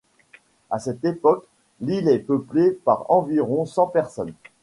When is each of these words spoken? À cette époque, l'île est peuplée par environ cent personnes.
À 0.71 0.79
cette 0.79 1.05
époque, 1.05 1.45
l'île 1.79 2.07
est 2.09 2.17
peuplée 2.17 2.71
par 2.71 3.05
environ 3.11 3.67
cent 3.67 3.85
personnes. 3.85 4.33